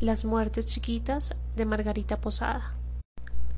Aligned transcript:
Las 0.00 0.24
muertes 0.24 0.66
chiquitas 0.66 1.34
de 1.56 1.66
Margarita 1.66 2.22
Posada. 2.22 2.72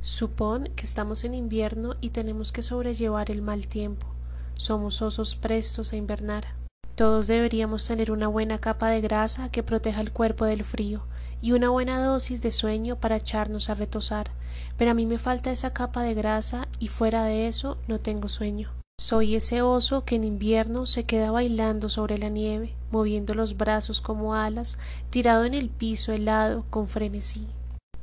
Supón 0.00 0.71
que 0.75 0.83
estamos 0.83 1.22
en 1.22 1.34
invierno 1.34 1.95
y 2.00 2.11
tenemos 2.11 2.50
que 2.50 2.62
sobrellevar 2.62 3.30
el 3.30 3.42
mal 3.42 3.68
tiempo. 3.68 4.08
Somos 4.57 5.02
osos 5.02 5.36
prestos 5.36 5.92
a 5.92 5.97
invernar. 5.97 6.49
Todos 6.97 7.28
deberíamos 7.28 7.86
tener 7.86 8.11
una 8.11 8.27
buena 8.27 8.59
capa 8.59 8.89
de 8.89 9.00
grasa 9.00 9.52
que 9.52 9.62
proteja 9.62 10.00
el 10.00 10.11
cuerpo 10.11 10.45
del 10.45 10.64
frío 10.64 11.05
y 11.41 11.52
una 11.52 11.70
buena 11.70 12.05
dosis 12.05 12.43
de 12.43 12.50
sueño 12.50 12.96
para 12.96 13.14
echarnos 13.14 13.70
a 13.70 13.77
retosar, 13.77 14.32
pero 14.77 14.90
a 14.90 14.95
mí 14.95 15.06
me 15.06 15.18
falta 15.18 15.52
esa 15.52 15.72
capa 15.72 16.02
de 16.02 16.14
grasa 16.14 16.66
y 16.80 16.88
fuera 16.88 17.22
de 17.22 17.46
eso 17.46 17.79
no 17.86 18.00
tengo 18.00 18.27
sueño. 18.27 18.81
Soy 19.03 19.34
ese 19.34 19.62
oso 19.62 20.05
que 20.05 20.14
en 20.14 20.23
invierno 20.23 20.87
se 20.87 21.02
queda 21.02 21.32
bailando 21.32 21.89
sobre 21.89 22.19
la 22.19 22.29
nieve, 22.29 22.77
moviendo 22.93 23.34
los 23.34 23.57
brazos 23.57 24.01
como 24.01 24.37
alas, 24.37 24.79
tirado 25.11 25.45
en 25.45 25.55
el 25.55 25.71
piso 25.71 26.12
helado 26.12 26.64
con 26.71 26.87
frenesí. 26.87 27.48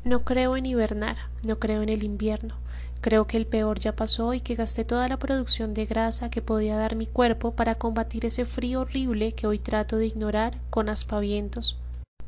No 0.04 0.26
creo 0.26 0.57
en 0.57 0.66
hibernar, 0.66 1.16
no 1.48 1.57
creo 1.57 1.84
en 1.84 1.88
el 1.88 2.04
invierno. 2.04 2.55
Creo 2.99 3.27
que 3.27 3.38
el 3.38 3.48
peor 3.48 3.80
ya 3.80 3.95
pasó 3.95 4.34
y 4.34 4.41
que 4.41 4.55
gasté 4.55 4.84
toda 4.84 5.07
la 5.07 5.16
producción 5.16 5.73
de 5.73 5.85
grasa 5.85 6.30
que 6.30 6.41
podía 6.41 6.76
dar 6.76 6.98
mi 6.98 7.07
cuerpo 7.07 7.52
para 7.52 7.76
combatir 7.76 8.26
ese 8.26 8.43
frío 8.43 8.81
horrible 8.81 9.31
que 9.31 9.48
hoy 9.48 9.57
trato 9.57 9.95
de 9.95 10.07
ignorar 10.07 10.59
con 10.70 10.90
aspavientos. 10.90 11.77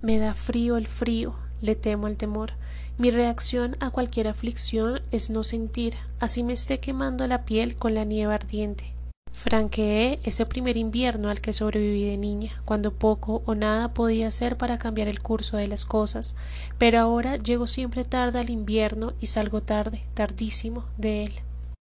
Me 0.02 0.18
da 0.18 0.34
frío 0.34 0.78
el 0.78 0.88
frío, 0.88 1.36
le 1.62 1.76
temo 1.76 2.08
al 2.08 2.18
temor, 2.18 2.54
mi 2.98 3.10
reacción 3.10 3.78
a 3.80 3.90
cualquier 3.90 4.28
aflicción 4.28 5.02
es 5.12 5.30
no 5.30 5.44
sentir, 5.44 5.96
así 6.20 6.44
me 6.44 6.54
esté 6.54 6.80
quemando 6.80 7.26
la 7.26 7.46
piel 7.46 7.76
con 7.76 7.96
la 7.96 8.04
nieve 8.04 8.34
ardiente. 8.34 8.94
Franqueé 9.32 10.20
ese 10.24 10.46
primer 10.46 10.78
invierno 10.78 11.30
al 11.30 11.42
que 11.42 11.54
sobreviví 11.54 12.06
de 12.06 12.18
niña, 12.18 12.62
cuando 12.66 12.94
poco 12.94 13.42
o 13.46 13.56
nada 13.56 13.94
podía 13.94 14.28
hacer 14.28 14.58
para 14.58 14.78
cambiar 14.78 15.08
el 15.08 15.22
curso 15.22 15.58
de 15.58 15.68
las 15.68 15.86
cosas, 15.86 16.36
pero 16.78 17.00
ahora 17.00 17.38
llego 17.38 17.66
siempre 17.66 18.04
tarde 18.04 18.40
al 18.40 18.50
invierno 18.50 19.14
y 19.20 19.28
salgo 19.28 19.62
tarde, 19.62 20.04
tardísimo, 20.14 20.86
de 20.98 21.24
él. 21.24 21.34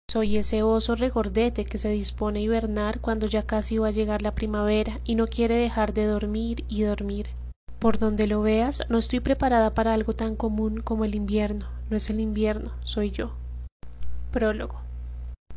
Soy 0.09 0.37
ese 0.37 0.63
oso 0.63 0.95
regordete 0.95 1.65
que 1.65 1.77
se 1.77 1.89
dispone 1.89 2.39
a 2.39 2.43
hibernar 2.43 2.99
cuando 2.99 3.27
ya 3.27 3.43
casi 3.43 3.77
va 3.77 3.89
a 3.89 3.91
llegar 3.91 4.21
la 4.21 4.35
primavera 4.35 4.99
y 5.03 5.15
no 5.15 5.27
quiere 5.27 5.55
dejar 5.55 5.93
de 5.93 6.05
dormir 6.05 6.63
y 6.69 6.83
dormir. 6.83 7.27
Por 7.79 7.97
donde 7.97 8.27
lo 8.27 8.41
veas, 8.41 8.83
no 8.89 8.97
estoy 8.97 9.21
preparada 9.21 9.73
para 9.73 9.93
algo 9.93 10.11
tan 10.11 10.35
común 10.35 10.81
como 10.81 11.05
el 11.05 11.15
invierno. 11.15 11.67
No 11.89 11.95
es 11.95 12.09
el 12.09 12.19
invierno, 12.19 12.73
soy 12.83 13.09
yo. 13.09 13.31
Prólogo. 14.31 14.81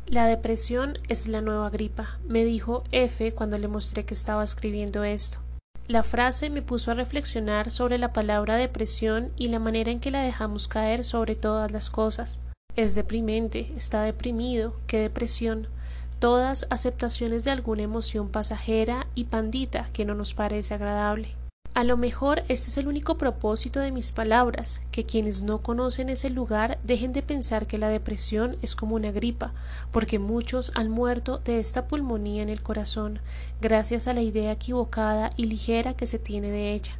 La 0.07 0.25
depresión 0.27 0.97
es 1.09 1.27
la 1.27 1.41
nueva 1.41 1.69
gripa, 1.69 2.17
me 2.27 2.45
dijo 2.45 2.83
F 2.91 3.33
cuando 3.33 3.57
le 3.57 3.67
mostré 3.67 4.05
que 4.05 4.13
estaba 4.13 4.43
escribiendo 4.43 5.03
esto. 5.03 5.39
La 5.87 6.01
frase 6.01 6.49
me 6.49 6.61
puso 6.61 6.91
a 6.91 6.93
reflexionar 6.93 7.71
sobre 7.71 7.97
la 7.97 8.13
palabra 8.13 8.55
depresión 8.55 9.31
y 9.35 9.49
la 9.49 9.59
manera 9.59 9.91
en 9.91 9.99
que 9.99 10.11
la 10.11 10.21
dejamos 10.21 10.69
caer 10.69 11.03
sobre 11.03 11.35
todas 11.35 11.71
las 11.73 11.89
cosas. 11.89 12.39
Es 12.77 12.95
deprimente, 12.95 13.73
está 13.75 14.01
deprimido, 14.01 14.75
qué 14.87 14.99
depresión. 14.99 15.67
Todas 16.19 16.67
aceptaciones 16.69 17.43
de 17.43 17.51
alguna 17.51 17.83
emoción 17.83 18.29
pasajera 18.29 19.07
y 19.13 19.25
pandita 19.25 19.89
que 19.91 20.05
no 20.05 20.15
nos 20.15 20.33
parece 20.33 20.73
agradable. 20.73 21.35
A 21.75 21.83
lo 21.83 21.97
mejor 21.97 22.43
este 22.49 22.67
es 22.67 22.77
el 22.77 22.87
único 22.87 23.17
propósito 23.17 23.79
de 23.79 23.91
mis 23.91 24.11
palabras, 24.11 24.79
que 24.91 25.05
quienes 25.05 25.41
no 25.41 25.63
conocen 25.63 26.09
ese 26.09 26.29
lugar 26.29 26.77
dejen 26.83 27.13
de 27.13 27.23
pensar 27.23 27.65
que 27.65 27.79
la 27.79 27.89
depresión 27.89 28.57
es 28.61 28.75
como 28.75 28.95
una 28.95 29.11
gripa, 29.11 29.53
porque 29.91 30.19
muchos 30.19 30.71
han 30.75 30.91
muerto 30.91 31.39
de 31.39 31.57
esta 31.57 31.87
pulmonía 31.87 32.43
en 32.43 32.49
el 32.49 32.61
corazón, 32.61 33.21
gracias 33.59 34.07
a 34.07 34.13
la 34.13 34.21
idea 34.21 34.51
equivocada 34.51 35.31
y 35.35 35.45
ligera 35.45 35.95
que 35.95 36.05
se 36.05 36.19
tiene 36.19 36.51
de 36.51 36.73
ella. 36.73 36.99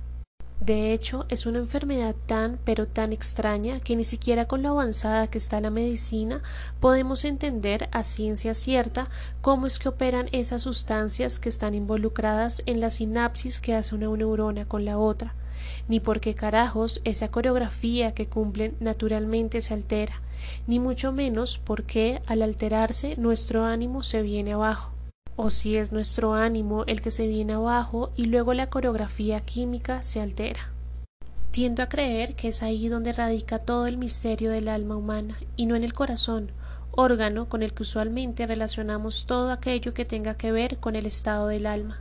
De 0.66 0.94
hecho, 0.94 1.26
es 1.28 1.46
una 1.46 1.60
enfermedad 1.60 2.16
tan 2.26 2.58
pero 2.64 2.88
tan 2.88 3.12
extraña 3.12 3.82
que 3.82 3.98
ni 3.98 4.06
siquiera 4.06 4.46
con 4.46 4.64
lo 4.64 4.70
avanzada 4.70 5.28
que 5.28 5.38
está 5.38 5.60
la 5.60 5.70
medicina 5.70 6.42
podemos 6.80 7.26
entender 7.26 7.90
a 7.92 8.02
ciencia 8.02 8.54
cierta 8.54 9.10
cómo 9.42 9.68
es 9.68 9.78
que 9.78 9.90
operan 9.90 10.30
esas 10.32 10.62
sustancias 10.62 11.38
que 11.38 11.50
están 11.50 11.76
involucradas 11.76 12.64
en 12.66 12.80
la 12.80 12.92
sinapsis 12.92 13.60
que 13.60 13.76
hace 13.76 13.94
una 13.94 14.08
neurona 14.08 14.66
con 14.66 14.86
la 14.86 14.98
otra, 14.98 15.36
ni 15.90 16.00
por 16.00 16.22
qué 16.22 16.34
carajos 16.34 17.02
esa 17.04 17.28
coreografía 17.28 18.14
que 18.14 18.28
cumplen 18.28 18.78
naturalmente 18.80 19.60
se 19.60 19.74
altera, 19.74 20.22
ni 20.66 20.80
mucho 20.80 21.12
menos 21.12 21.58
por 21.58 21.84
qué 21.84 22.22
al 22.26 22.42
alterarse 22.42 23.18
nuestro 23.18 23.66
ánimo 23.66 24.02
se 24.02 24.22
viene 24.22 24.54
abajo 24.54 24.93
o 25.36 25.50
si 25.50 25.78
es 25.78 25.92
nuestro 25.92 26.34
ánimo 26.34 26.84
el 26.86 27.02
que 27.02 27.12
se 27.12 27.28
viene 27.28 27.54
abajo 27.54 28.12
y 28.16 28.26
luego 28.26 28.54
la 28.54 28.70
coreografía 28.70 29.42
química 29.42 30.04
se 30.04 30.22
altera. 30.22 30.70
Tiendo 31.52 31.84
a 31.84 31.90
creer 31.90 32.36
que 32.36 32.48
es 32.48 32.64
ahí 32.64 32.88
donde 32.88 33.14
radica 33.14 33.60
todo 33.60 33.86
el 33.86 33.98
misterio 33.98 34.52
del 34.52 34.68
alma 34.68 34.96
humana 34.96 35.38
y 35.56 35.66
no 35.66 35.76
en 35.76 35.84
el 35.84 35.94
corazón, 35.94 36.52
órgano 36.92 37.50
con 37.50 37.64
el 37.64 37.74
que 37.74 37.84
usualmente 37.84 38.48
relacionamos 38.48 39.26
todo 39.26 39.52
aquello 39.52 39.94
que 39.94 40.06
tenga 40.06 40.36
que 40.36 40.52
ver 40.52 40.78
con 40.78 40.96
el 40.96 41.06
estado 41.06 41.48
del 41.48 41.66
alma. 41.66 42.00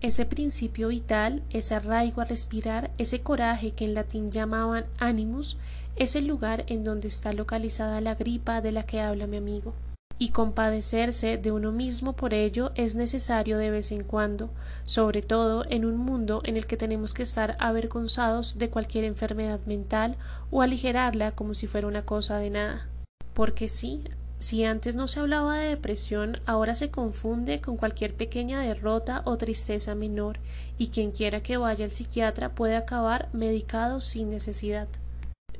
Ese 0.00 0.24
principio 0.24 0.88
vital, 0.88 1.42
ese 1.50 1.74
arraigo 1.74 2.22
a 2.22 2.24
respirar, 2.24 2.90
ese 2.96 3.20
coraje 3.20 3.72
que 3.72 3.84
en 3.84 3.94
latín 3.94 4.30
llamaban 4.30 4.86
animus, 4.98 5.58
es 5.96 6.16
el 6.16 6.26
lugar 6.26 6.64
en 6.68 6.84
donde 6.84 7.08
está 7.08 7.32
localizada 7.34 8.00
la 8.00 8.14
gripa 8.14 8.62
de 8.62 8.72
la 8.72 8.84
que 8.84 9.00
habla 9.00 9.26
mi 9.26 9.36
amigo 9.36 9.74
y 10.20 10.28
compadecerse 10.28 11.38
de 11.38 11.50
uno 11.50 11.72
mismo 11.72 12.12
por 12.12 12.34
ello 12.34 12.72
es 12.74 12.94
necesario 12.94 13.56
de 13.56 13.70
vez 13.70 13.90
en 13.90 14.04
cuando, 14.04 14.50
sobre 14.84 15.22
todo 15.22 15.64
en 15.70 15.86
un 15.86 15.96
mundo 15.96 16.42
en 16.44 16.58
el 16.58 16.66
que 16.66 16.76
tenemos 16.76 17.14
que 17.14 17.22
estar 17.22 17.56
avergonzados 17.58 18.58
de 18.58 18.68
cualquier 18.68 19.04
enfermedad 19.04 19.60
mental 19.64 20.18
o 20.50 20.60
aligerarla 20.60 21.32
como 21.32 21.54
si 21.54 21.66
fuera 21.66 21.88
una 21.88 22.04
cosa 22.04 22.36
de 22.36 22.50
nada. 22.50 22.86
Porque 23.32 23.70
sí, 23.70 24.04
si 24.36 24.62
antes 24.64 24.94
no 24.94 25.08
se 25.08 25.20
hablaba 25.20 25.56
de 25.56 25.70
depresión, 25.70 26.36
ahora 26.44 26.74
se 26.74 26.90
confunde 26.90 27.62
con 27.62 27.78
cualquier 27.78 28.14
pequeña 28.14 28.60
derrota 28.60 29.22
o 29.24 29.38
tristeza 29.38 29.94
menor, 29.94 30.38
y 30.76 30.88
quien 30.88 31.12
quiera 31.12 31.42
que 31.42 31.56
vaya 31.56 31.86
al 31.86 31.92
psiquiatra 31.92 32.54
puede 32.54 32.76
acabar 32.76 33.30
medicado 33.32 34.02
sin 34.02 34.28
necesidad. 34.28 34.86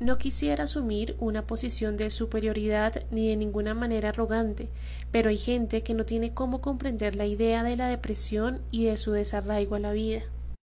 No 0.00 0.16
quisiera 0.16 0.65
asumir 0.65 1.15
una 1.21 1.47
posición 1.47 1.99
de 1.99 2.09
superioridad 2.09 3.03
ni 3.11 3.28
de 3.28 3.37
ninguna 3.37 3.75
manera 3.75 4.09
arrogante, 4.09 4.71
pero 5.11 5.28
hay 5.28 5.37
gente 5.37 5.83
que 5.83 5.93
no 5.93 6.06
tiene 6.06 6.33
cómo 6.33 6.62
comprender 6.62 7.16
la 7.16 7.27
idea 7.27 7.62
de 7.62 7.77
la 7.77 7.88
depresión 7.88 8.62
y 8.71 8.87
de 8.87 8.97
su 8.97 9.12
desarraigo 9.12 9.75
a 9.75 9.78
la 9.78 9.93
vida. 9.93 10.22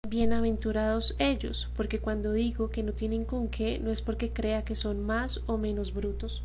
Bienaventurados 0.07 1.17
ellos, 1.19 1.71
porque 1.75 1.99
cuando 1.99 2.35
digo 2.35 2.69
que 2.69 2.83
no 2.83 2.93
tienen 2.93 3.25
con 3.25 3.49
qué 3.49 3.79
no 3.79 3.91
es 3.91 4.03
porque 4.03 4.31
crea 4.31 4.67
que 4.67 4.77
son 4.77 5.01
más 5.01 5.41
o 5.47 5.57
menos 5.57 5.95
brutos. 5.95 6.43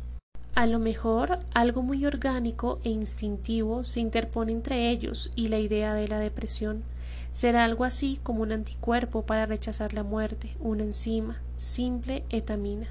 A 0.54 0.66
lo 0.66 0.78
mejor 0.78 1.40
algo 1.52 1.82
muy 1.82 2.06
orgánico 2.06 2.80
e 2.84 2.88
instintivo 2.88 3.84
se 3.84 4.00
interpone 4.00 4.52
entre 4.52 4.90
ellos 4.90 5.30
y 5.36 5.48
la 5.48 5.58
idea 5.58 5.92
de 5.92 6.08
la 6.08 6.20
depresión. 6.20 6.84
Será 7.30 7.64
algo 7.64 7.84
así 7.84 8.18
como 8.22 8.42
un 8.42 8.52
anticuerpo 8.52 9.24
para 9.26 9.46
rechazar 9.46 9.94
la 9.94 10.02
muerte, 10.02 10.56
una 10.60 10.84
enzima, 10.84 11.40
simple 11.56 12.24
etamina. 12.30 12.88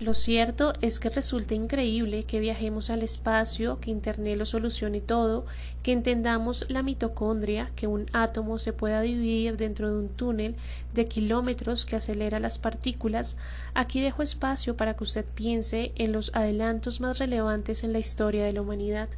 Lo 0.00 0.14
cierto 0.14 0.72
es 0.80 0.98
que 0.98 1.10
resulta 1.10 1.54
increíble 1.54 2.22
que 2.22 2.40
viajemos 2.40 2.88
al 2.88 3.02
espacio, 3.02 3.80
que 3.80 3.90
Internet 3.90 4.38
lo 4.38 4.46
solucione 4.46 5.02
todo, 5.02 5.44
que 5.82 5.92
entendamos 5.92 6.64
la 6.70 6.82
mitocondria, 6.82 7.70
que 7.76 7.86
un 7.86 8.06
átomo 8.14 8.56
se 8.56 8.72
pueda 8.72 9.02
dividir 9.02 9.58
dentro 9.58 9.90
de 9.90 9.98
un 9.98 10.08
túnel 10.08 10.56
de 10.94 11.06
kilómetros 11.06 11.84
que 11.84 11.96
acelera 11.96 12.38
las 12.38 12.58
partículas. 12.58 13.36
Aquí 13.74 14.00
dejo 14.00 14.22
espacio 14.22 14.74
para 14.74 14.96
que 14.96 15.04
usted 15.04 15.26
piense 15.26 15.92
en 15.96 16.12
los 16.12 16.30
adelantos 16.34 17.02
más 17.02 17.18
relevantes 17.18 17.84
en 17.84 17.92
la 17.92 17.98
historia 17.98 18.46
de 18.46 18.54
la 18.54 18.62
humanidad 18.62 19.10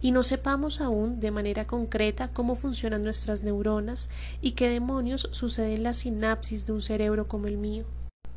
y 0.00 0.10
no 0.12 0.22
sepamos 0.22 0.80
aún 0.80 1.20
de 1.20 1.30
manera 1.30 1.66
concreta 1.66 2.28
cómo 2.32 2.54
funcionan 2.54 3.04
nuestras 3.04 3.42
neuronas 3.42 4.10
y 4.40 4.52
qué 4.52 4.68
demonios 4.68 5.28
sucede 5.32 5.74
en 5.74 5.82
la 5.82 5.94
sinapsis 5.94 6.66
de 6.66 6.72
un 6.72 6.82
cerebro 6.82 7.28
como 7.28 7.46
el 7.46 7.56
mío. 7.56 7.84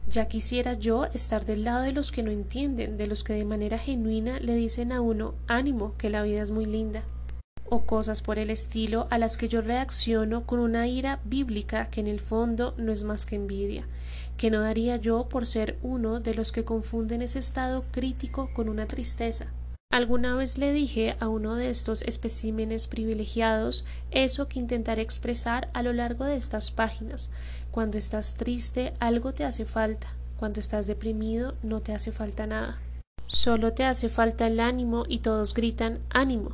Ya 0.09 0.27
quisiera 0.27 0.73
yo 0.73 1.05
estar 1.05 1.45
del 1.45 1.63
lado 1.63 1.83
de 1.83 1.91
los 1.91 2.11
que 2.11 2.23
no 2.23 2.31
entienden, 2.31 2.97
de 2.97 3.05
los 3.05 3.23
que 3.23 3.33
de 3.33 3.45
manera 3.45 3.77
genuina 3.77 4.39
le 4.39 4.55
dicen 4.55 4.91
a 4.91 5.01
uno 5.01 5.35
ánimo, 5.47 5.93
que 5.97 6.09
la 6.09 6.23
vida 6.23 6.41
es 6.41 6.49
muy 6.49 6.65
linda, 6.65 7.03
o 7.69 7.85
cosas 7.85 8.21
por 8.23 8.39
el 8.39 8.49
estilo 8.49 9.07
a 9.11 9.19
las 9.19 9.37
que 9.37 9.47
yo 9.47 9.61
reacciono 9.61 10.47
con 10.47 10.59
una 10.59 10.87
ira 10.87 11.19
bíblica 11.25 11.85
que 11.85 11.99
en 11.99 12.07
el 12.07 12.19
fondo 12.19 12.73
no 12.77 12.91
es 12.91 13.03
más 13.03 13.27
que 13.27 13.35
envidia, 13.35 13.85
que 14.35 14.49
no 14.49 14.61
daría 14.61 14.97
yo 14.97 15.29
por 15.29 15.45
ser 15.45 15.77
uno 15.83 16.19
de 16.19 16.33
los 16.33 16.51
que 16.51 16.65
confunden 16.65 17.21
ese 17.21 17.37
estado 17.37 17.83
crítico 17.91 18.49
con 18.55 18.67
una 18.67 18.87
tristeza. 18.87 19.51
Alguna 19.91 20.35
vez 20.35 20.59
le 20.59 20.71
dije 20.71 21.15
a 21.19 21.27
uno 21.27 21.55
de 21.55 21.71
estos 21.71 22.03
especímenes 22.03 22.87
privilegiados 22.87 23.85
eso 24.11 24.47
que 24.47 24.59
intentaré 24.59 25.01
expresar 25.01 25.67
a 25.73 25.81
lo 25.81 25.93
largo 25.93 26.25
de 26.25 26.35
estas 26.35 26.69
páginas, 26.69 27.31
cuando 27.71 27.97
estás 27.97 28.35
triste, 28.35 28.93
algo 28.99 29.33
te 29.33 29.45
hace 29.45 29.65
falta. 29.65 30.13
Cuando 30.37 30.59
estás 30.59 30.85
deprimido, 30.85 31.55
no 31.63 31.81
te 31.81 31.93
hace 31.93 32.11
falta 32.11 32.45
nada. 32.45 32.77
Solo 33.25 33.73
te 33.73 33.83
hace 33.83 34.09
falta 34.09 34.45
el 34.45 34.59
ánimo 34.59 35.05
y 35.07 35.19
todos 35.19 35.55
gritan 35.55 35.97
ánimo. 36.11 36.51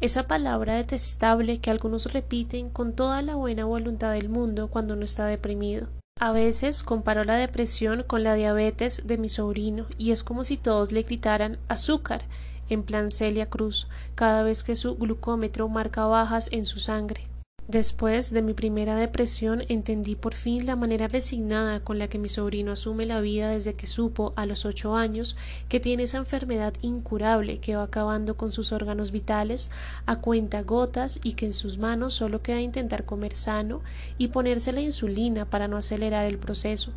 Esa 0.00 0.26
palabra 0.26 0.74
detestable 0.74 1.58
que 1.58 1.70
algunos 1.70 2.12
repiten 2.12 2.68
con 2.68 2.94
toda 2.94 3.22
la 3.22 3.36
buena 3.36 3.64
voluntad 3.64 4.12
del 4.12 4.28
mundo 4.28 4.66
cuando 4.66 4.94
uno 4.94 5.04
está 5.04 5.26
deprimido. 5.26 5.86
A 6.18 6.32
veces 6.32 6.82
comparo 6.82 7.22
la 7.22 7.36
depresión 7.36 8.02
con 8.02 8.24
la 8.24 8.34
diabetes 8.34 9.06
de 9.06 9.18
mi 9.18 9.28
sobrino 9.28 9.86
y 9.98 10.10
es 10.10 10.24
como 10.24 10.42
si 10.42 10.56
todos 10.56 10.90
le 10.90 11.02
gritaran 11.02 11.58
azúcar 11.68 12.22
en 12.68 12.82
plan 12.82 13.10
Celia 13.10 13.48
Cruz 13.50 13.88
cada 14.14 14.42
vez 14.42 14.62
que 14.62 14.76
su 14.76 14.96
glucómetro 14.96 15.68
marca 15.68 16.06
bajas 16.06 16.48
en 16.52 16.64
su 16.64 16.78
sangre. 16.78 17.31
Después 17.68 18.32
de 18.32 18.42
mi 18.42 18.54
primera 18.54 18.96
depresión 18.96 19.62
entendí 19.68 20.16
por 20.16 20.34
fin 20.34 20.66
la 20.66 20.74
manera 20.74 21.06
resignada 21.06 21.78
con 21.78 21.96
la 22.00 22.08
que 22.08 22.18
mi 22.18 22.28
sobrino 22.28 22.72
asume 22.72 23.06
la 23.06 23.20
vida 23.20 23.50
desde 23.50 23.74
que 23.74 23.86
supo 23.86 24.32
a 24.34 24.46
los 24.46 24.66
ocho 24.66 24.96
años 24.96 25.36
que 25.68 25.78
tiene 25.78 26.02
esa 26.02 26.18
enfermedad 26.18 26.74
incurable 26.82 27.60
que 27.60 27.76
va 27.76 27.84
acabando 27.84 28.36
con 28.36 28.50
sus 28.50 28.72
órganos 28.72 29.12
vitales 29.12 29.70
a 30.06 30.16
cuenta 30.16 30.62
gotas 30.62 31.20
y 31.22 31.34
que 31.34 31.46
en 31.46 31.52
sus 31.52 31.78
manos 31.78 32.14
solo 32.14 32.42
queda 32.42 32.60
intentar 32.60 33.04
comer 33.04 33.36
sano 33.36 33.80
y 34.18 34.28
ponerse 34.28 34.72
la 34.72 34.80
insulina 34.80 35.48
para 35.48 35.68
no 35.68 35.76
acelerar 35.76 36.26
el 36.26 36.38
proceso, 36.38 36.90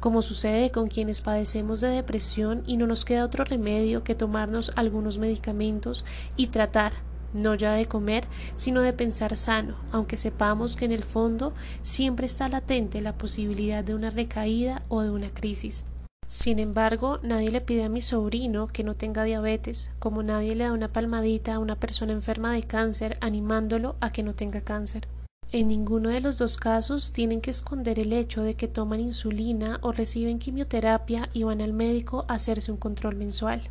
como 0.00 0.20
sucede 0.20 0.70
con 0.70 0.88
quienes 0.88 1.22
padecemos 1.22 1.80
de 1.80 1.88
depresión 1.88 2.62
y 2.66 2.76
no 2.76 2.86
nos 2.86 3.06
queda 3.06 3.24
otro 3.24 3.44
remedio 3.44 4.04
que 4.04 4.14
tomarnos 4.14 4.72
algunos 4.76 5.16
medicamentos 5.16 6.04
y 6.36 6.48
tratar 6.48 6.92
no 7.32 7.54
ya 7.54 7.72
de 7.72 7.86
comer, 7.86 8.24
sino 8.54 8.80
de 8.82 8.92
pensar 8.92 9.36
sano, 9.36 9.76
aunque 9.92 10.16
sepamos 10.16 10.76
que 10.76 10.84
en 10.84 10.92
el 10.92 11.04
fondo 11.04 11.52
siempre 11.82 12.26
está 12.26 12.48
latente 12.48 13.00
la 13.00 13.16
posibilidad 13.16 13.84
de 13.84 13.94
una 13.94 14.10
recaída 14.10 14.82
o 14.88 15.02
de 15.02 15.10
una 15.10 15.30
crisis. 15.30 15.84
Sin 16.26 16.60
embargo, 16.60 17.18
nadie 17.24 17.50
le 17.50 17.60
pide 17.60 17.82
a 17.82 17.88
mi 17.88 18.02
sobrino 18.02 18.68
que 18.68 18.84
no 18.84 18.94
tenga 18.94 19.24
diabetes, 19.24 19.90
como 19.98 20.22
nadie 20.22 20.54
le 20.54 20.62
da 20.62 20.72
una 20.72 20.92
palmadita 20.92 21.54
a 21.54 21.58
una 21.58 21.74
persona 21.74 22.12
enferma 22.12 22.52
de 22.52 22.62
cáncer 22.62 23.18
animándolo 23.20 23.96
a 24.00 24.12
que 24.12 24.22
no 24.22 24.34
tenga 24.34 24.60
cáncer. 24.60 25.08
En 25.50 25.66
ninguno 25.66 26.10
de 26.10 26.20
los 26.20 26.38
dos 26.38 26.56
casos 26.56 27.12
tienen 27.12 27.40
que 27.40 27.50
esconder 27.50 27.98
el 27.98 28.12
hecho 28.12 28.42
de 28.42 28.54
que 28.54 28.68
toman 28.68 29.00
insulina 29.00 29.80
o 29.82 29.90
reciben 29.90 30.38
quimioterapia 30.38 31.28
y 31.32 31.42
van 31.42 31.60
al 31.60 31.72
médico 31.72 32.24
a 32.28 32.34
hacerse 32.34 32.70
un 32.70 32.78
control 32.78 33.16
mensual. 33.16 33.68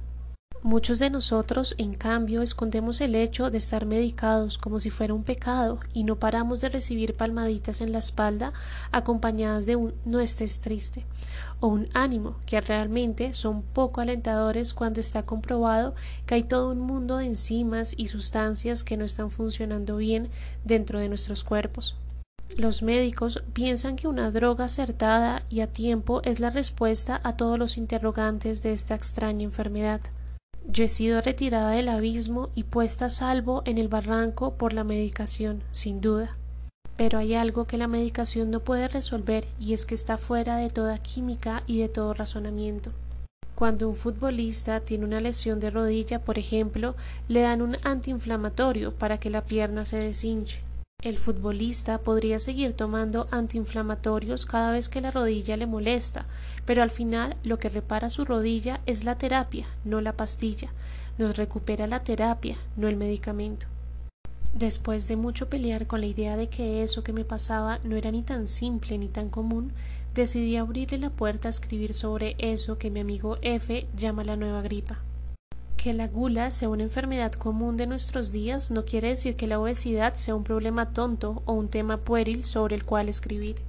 Muchos 0.61 0.99
de 0.99 1.09
nosotros, 1.09 1.73
en 1.77 1.93
cambio, 1.93 2.41
escondemos 2.41 2.99
el 2.99 3.15
hecho 3.15 3.49
de 3.49 3.57
estar 3.57 3.85
medicados 3.85 4.57
como 4.57 4.81
si 4.81 4.89
fuera 4.89 5.13
un 5.13 5.23
pecado 5.23 5.79
y 5.93 6.03
no 6.03 6.17
paramos 6.17 6.59
de 6.59 6.67
recibir 6.67 7.15
palmaditas 7.15 7.79
en 7.79 7.93
la 7.93 7.99
espalda 7.99 8.51
acompañadas 8.91 9.65
de 9.65 9.77
un 9.77 9.93
no 10.03 10.19
estés 10.19 10.59
triste 10.59 11.05
o 11.61 11.67
un 11.67 11.87
ánimo 11.93 12.35
que 12.45 12.59
realmente 12.59 13.33
son 13.33 13.61
poco 13.61 14.01
alentadores 14.01 14.73
cuando 14.73 14.99
está 14.99 15.23
comprobado 15.23 15.95
que 16.25 16.35
hay 16.35 16.43
todo 16.43 16.71
un 16.71 16.81
mundo 16.81 17.15
de 17.15 17.27
enzimas 17.27 17.93
y 17.95 18.07
sustancias 18.07 18.83
que 18.83 18.97
no 18.97 19.05
están 19.05 19.31
funcionando 19.31 19.95
bien 19.95 20.27
dentro 20.65 20.99
de 20.99 21.07
nuestros 21.07 21.45
cuerpos. 21.45 21.95
Los 22.49 22.83
médicos 22.83 23.43
piensan 23.53 23.95
que 23.95 24.09
una 24.09 24.29
droga 24.29 24.65
acertada 24.65 25.43
y 25.49 25.61
a 25.61 25.67
tiempo 25.67 26.21
es 26.25 26.41
la 26.41 26.49
respuesta 26.49 27.21
a 27.23 27.37
todos 27.37 27.57
los 27.57 27.77
interrogantes 27.77 28.61
de 28.61 28.73
esta 28.73 28.93
extraña 28.93 29.43
enfermedad. 29.43 30.01
Yo 30.71 30.83
he 30.83 30.87
sido 30.87 31.19
retirada 31.19 31.71
del 31.71 31.89
abismo 31.89 32.49
y 32.53 32.61
puesta 32.63 33.05
a 33.05 33.09
salvo 33.09 33.63
en 33.65 33.79
el 33.79 33.87
barranco 33.87 34.53
por 34.53 34.73
la 34.73 34.83
medicación, 34.83 35.63
sin 35.71 35.99
duda. 35.99 36.37
Pero 36.95 37.17
hay 37.17 37.33
algo 37.33 37.65
que 37.65 37.79
la 37.79 37.87
medicación 37.87 38.51
no 38.51 38.59
puede 38.59 38.87
resolver 38.87 39.47
y 39.59 39.73
es 39.73 39.87
que 39.87 39.95
está 39.95 40.17
fuera 40.19 40.57
de 40.57 40.69
toda 40.69 40.99
química 40.99 41.63
y 41.65 41.79
de 41.79 41.89
todo 41.89 42.13
razonamiento. 42.13 42.91
Cuando 43.55 43.89
un 43.89 43.95
futbolista 43.95 44.79
tiene 44.81 45.05
una 45.05 45.19
lesión 45.19 45.59
de 45.59 45.71
rodilla, 45.71 46.19
por 46.19 46.37
ejemplo, 46.37 46.95
le 47.27 47.41
dan 47.41 47.63
un 47.63 47.77
antiinflamatorio 47.83 48.93
para 48.93 49.19
que 49.19 49.31
la 49.31 49.41
pierna 49.41 49.85
se 49.85 49.97
deshinche. 49.97 50.61
El 51.01 51.17
futbolista 51.17 51.99
podría 51.99 52.41
seguir 52.41 52.73
tomando 52.73 53.29
antiinflamatorios 53.31 54.45
cada 54.45 54.71
vez 54.71 54.89
que 54.89 54.99
la 54.99 55.11
rodilla 55.11 55.55
le 55.55 55.65
molesta, 55.65 56.25
pero 56.65 56.83
al 56.83 56.89
final 56.89 57.37
lo 57.41 57.57
que 57.57 57.69
repara 57.69 58.09
su 58.09 58.25
rodilla 58.25 58.81
es 58.85 59.05
la 59.05 59.17
terapia, 59.17 59.65
no 59.85 60.01
la 60.01 60.17
pastilla. 60.17 60.73
Nos 61.17 61.37
recupera 61.37 61.87
la 61.87 62.03
terapia, 62.03 62.57
no 62.75 62.89
el 62.89 62.97
medicamento. 62.97 63.65
Después 64.53 65.07
de 65.07 65.15
mucho 65.15 65.47
pelear 65.47 65.87
con 65.87 66.01
la 66.01 66.07
idea 66.07 66.35
de 66.35 66.49
que 66.49 66.83
eso 66.83 67.01
que 67.01 67.13
me 67.13 67.23
pasaba 67.23 67.79
no 67.85 67.95
era 67.95 68.11
ni 68.11 68.21
tan 68.21 68.49
simple 68.49 68.97
ni 68.97 69.07
tan 69.07 69.29
común, 69.29 69.71
decidí 70.13 70.57
abrirle 70.57 70.97
la 70.97 71.11
puerta 71.11 71.47
a 71.47 71.51
escribir 71.51 71.93
sobre 71.93 72.35
eso 72.39 72.77
que 72.77 72.91
mi 72.91 72.99
amigo 72.99 73.37
F 73.41 73.87
llama 73.95 74.25
la 74.25 74.35
nueva 74.35 74.61
gripa. 74.61 74.99
Que 75.81 75.93
la 75.93 76.09
gula 76.09 76.51
sea 76.51 76.67
una 76.67 76.83
enfermedad 76.83 77.31
común 77.31 77.77
de 77.77 77.87
nuestros 77.87 78.33
días 78.33 78.69
no 78.69 78.83
quiere 78.83 79.07
decir 79.07 79.37
que 79.37 79.47
la 79.47 79.61
obesidad 79.61 80.13
sea 80.15 80.35
un 80.35 80.43
problema 80.43 80.91
tonto 80.91 81.41
o 81.45 81.53
un 81.53 81.69
tema 81.69 81.95
pueril 81.95 82.43
sobre 82.43 82.75
el 82.75 82.83
cual 82.83 83.07
escribir. 83.07 83.61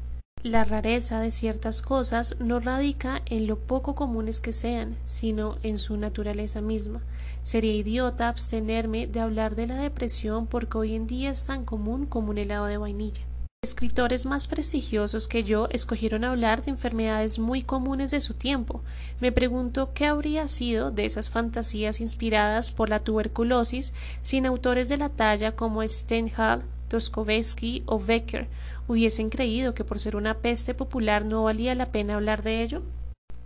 La 0.43 0.65
rareza 0.65 1.21
de 1.21 1.31
ciertas 1.31 1.83
cosas 1.83 2.35
no 2.41 2.59
radica 2.59 3.23
en 3.27 3.47
lo 3.47 3.61
poco 3.61 3.95
comunes 3.95 4.41
que 4.41 4.53
sean, 4.53 4.97
sino 5.05 5.59
en 5.63 5.79
su 5.79 5.97
naturaleza 5.99 6.61
misma. 6.61 7.01
Sería 7.43 7.75
idiota 7.75 8.29
abstenerme 8.29 9.07
de 9.07 9.21
hablar 9.21 9.55
de 9.55 9.69
la 9.69 9.77
depresión 9.77 10.49
porque 10.49 10.79
hoy 10.79 10.97
en 10.97 11.07
día 11.07 11.31
es 11.31 11.45
tan 11.45 11.65
común 11.65 12.07
como 12.07 12.31
un 12.31 12.39
helado 12.39 12.67
de 12.67 12.77
vainilla. 12.77 13.23
Escritores 13.63 14.25
más 14.25 14.47
prestigiosos 14.47 15.29
que 15.29 15.45
yo 15.45 15.69
escogieron 15.69 16.25
hablar 16.25 16.63
de 16.63 16.71
enfermedades 16.71 17.39
muy 17.39 17.61
comunes 17.61 18.11
de 18.11 18.23
su 18.23 18.33
tiempo. 18.33 18.83
Me 19.21 19.33
pregunto 19.33 19.93
qué 19.93 20.07
habría 20.07 20.49
sido 20.49 20.91
de 20.91 21.05
esas 21.05 21.29
fantasías 21.29 22.01
inspiradas 22.01 22.73
por 22.73 22.89
la 22.89 23.01
tuberculosis 23.01 23.93
sin 24.23 24.47
autores 24.47 24.89
de 24.89 24.97
la 24.97 25.11
talla 25.11 25.57
como 25.57 25.87
Stendhal, 25.87 26.63
Dostoevsky 26.89 27.83
o 27.85 27.99
Becker 27.99 28.49
hubiesen 28.89 29.29
creído 29.29 29.75
que 29.75 29.85
por 29.85 29.99
ser 29.99 30.17
una 30.17 30.39
peste 30.39 30.73
popular 30.73 31.27
no 31.27 31.43
valía 31.43 31.75
la 31.75 31.93
pena 31.93 32.15
hablar 32.15 32.43
de 32.43 32.63
ello. 32.63 32.81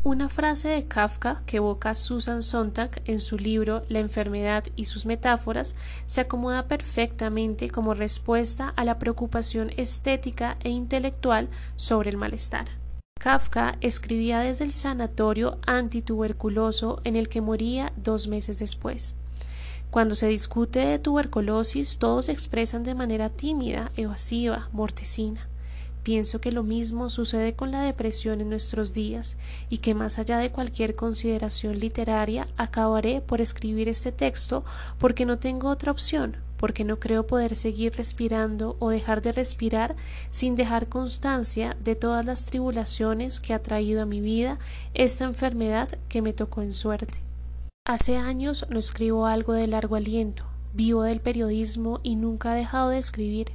Una 0.07 0.29
frase 0.29 0.69
de 0.69 0.87
Kafka 0.87 1.43
que 1.47 1.57
evoca 1.57 1.95
Susan 1.95 2.43
Sontag 2.43 3.01
en 3.07 3.19
su 3.19 3.39
libro 3.39 3.81
La 3.89 4.01
enfermedad 4.01 4.65
y 4.77 4.85
sus 4.85 5.07
metáforas 5.07 5.77
se 6.05 6.21
acomoda 6.21 6.69
perfectamente 6.69 7.71
como 7.71 7.95
respuesta 7.95 8.69
a 8.77 8.85
la 8.85 8.99
preocupación 8.99 9.71
estética 9.79 10.59
e 10.61 10.69
intelectual 10.69 11.49
sobre 11.77 12.11
el 12.11 12.19
malestar. 12.19 12.67
Kafka 13.19 13.79
escribía 13.81 14.41
desde 14.41 14.65
el 14.65 14.75
sanatorio 14.75 15.57
antituberculoso 15.67 17.01
en 17.05 17.17
el 17.17 17.31
que 17.31 17.41
moría 17.41 17.95
dos 17.97 18.29
meses 18.29 18.59
después. 18.59 19.17
Cuando 19.91 20.17
se 20.17 20.29
discute 20.29 20.81
de 20.81 20.99
tuberculosis, 20.99 21.97
todos 21.97 22.29
expresan 22.29 22.83
de 22.83 22.95
manera 22.95 23.31
tímida, 23.31 23.91
evasiva, 23.97 24.69
mortecina. 24.71 25.49
Pienso 26.05 26.39
que 26.39 26.53
lo 26.53 26.63
mismo 26.63 27.09
sucede 27.09 27.55
con 27.55 27.71
la 27.71 27.81
depresión 27.81 28.43
en 28.43 28.51
nuestros 28.51 28.93
días 28.93 29.39
y 29.71 29.79
que 29.79 29.95
más 29.95 30.19
allá 30.19 30.37
de 30.37 30.51
cualquier 30.51 30.95
consideración 30.95 31.79
literaria 31.81 32.47
acabaré 32.59 33.23
por 33.23 33.41
escribir 33.41 33.89
este 33.89 34.13
texto 34.13 34.67
porque 34.99 35.25
no 35.25 35.39
tengo 35.39 35.71
otra 35.71 35.91
opción, 35.91 36.37
porque 36.59 36.85
no 36.85 37.01
creo 37.01 37.27
poder 37.27 37.57
seguir 37.57 37.95
respirando 37.97 38.77
o 38.81 38.91
dejar 38.91 39.23
de 39.23 39.33
respirar 39.33 39.97
sin 40.31 40.57
dejar 40.57 40.91
constancia 40.91 41.75
de 41.83 41.95
todas 41.95 42.27
las 42.27 42.45
tribulaciones 42.45 43.41
que 43.41 43.55
ha 43.55 43.63
traído 43.63 44.03
a 44.03 44.07
mi 44.07 44.21
vida 44.21 44.59
esta 44.93 45.25
enfermedad 45.25 45.97
que 46.11 46.21
me 46.21 46.35
tocó 46.35 46.61
en 46.61 46.75
suerte. 46.75 47.23
Hace 47.87 48.19
años 48.19 48.67
no 48.69 48.79
escribo 48.79 49.25
algo 49.25 49.55
de 49.55 49.69
largo 49.69 49.97
aliento, 49.97 50.45
vivo 50.75 51.03
del 51.03 51.21
periodismo 51.21 52.01
y 52.03 52.17
nunca 52.17 52.55
he 52.55 52.59
dejado 52.59 52.91
de 52.91 52.99
escribir 52.99 53.53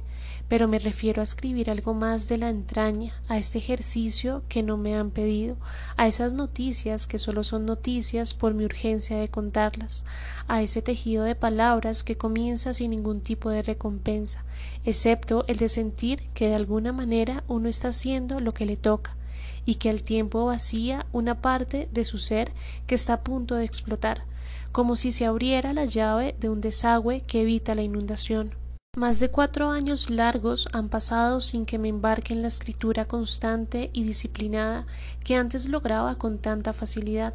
pero 0.48 0.66
me 0.66 0.78
refiero 0.78 1.20
a 1.20 1.22
escribir 1.22 1.70
algo 1.70 1.94
más 1.94 2.28
de 2.28 2.36
la 2.36 2.50
entraña, 2.50 3.14
a 3.28 3.38
este 3.38 3.58
ejercicio 3.58 4.42
que 4.48 4.62
no 4.62 4.76
me 4.76 4.96
han 4.96 5.10
pedido, 5.10 5.56
a 5.96 6.06
esas 6.06 6.32
noticias 6.32 7.06
que 7.06 7.18
solo 7.18 7.44
son 7.44 7.66
noticias 7.66 8.34
por 8.34 8.54
mi 8.54 8.64
urgencia 8.64 9.16
de 9.18 9.28
contarlas, 9.28 10.04
a 10.48 10.62
ese 10.62 10.82
tejido 10.82 11.24
de 11.24 11.34
palabras 11.34 12.02
que 12.02 12.16
comienza 12.16 12.74
sin 12.74 12.90
ningún 12.90 13.20
tipo 13.20 13.50
de 13.50 13.62
recompensa, 13.62 14.44
excepto 14.84 15.44
el 15.46 15.58
de 15.58 15.68
sentir 15.68 16.22
que 16.34 16.48
de 16.48 16.54
alguna 16.54 16.92
manera 16.92 17.44
uno 17.46 17.68
está 17.68 17.88
haciendo 17.88 18.40
lo 18.40 18.52
que 18.52 18.66
le 18.66 18.76
toca, 18.76 19.16
y 19.64 19.76
que 19.76 19.90
al 19.90 20.02
tiempo 20.02 20.46
vacía 20.46 21.06
una 21.12 21.40
parte 21.40 21.88
de 21.92 22.04
su 22.04 22.18
ser 22.18 22.52
que 22.86 22.94
está 22.94 23.14
a 23.14 23.20
punto 23.20 23.54
de 23.54 23.64
explotar, 23.64 24.24
como 24.72 24.96
si 24.96 25.12
se 25.12 25.26
abriera 25.26 25.72
la 25.72 25.84
llave 25.84 26.34
de 26.40 26.48
un 26.48 26.60
desagüe 26.60 27.22
que 27.22 27.42
evita 27.42 27.74
la 27.74 27.82
inundación. 27.82 28.59
Más 28.96 29.20
de 29.20 29.30
cuatro 29.30 29.70
años 29.70 30.10
largos 30.10 30.66
han 30.72 30.88
pasado 30.88 31.40
sin 31.40 31.64
que 31.64 31.78
me 31.78 31.86
embarque 31.86 32.32
en 32.32 32.42
la 32.42 32.48
escritura 32.48 33.04
constante 33.04 33.88
y 33.92 34.02
disciplinada 34.02 34.84
que 35.22 35.36
antes 35.36 35.68
lograba 35.68 36.16
con 36.16 36.38
tanta 36.38 36.72
facilidad. 36.72 37.34